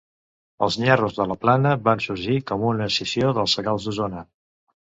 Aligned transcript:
Els 0.67 0.77
Nyerros 0.83 1.17
de 1.17 1.27
la 1.31 1.37
Plana 1.43 1.75
van 1.89 2.03
sorgir 2.07 2.39
com 2.53 2.67
una 2.73 2.89
escissió 2.93 3.33
dels 3.39 3.57
Sagals 3.59 3.89
d'Osona. 3.89 4.29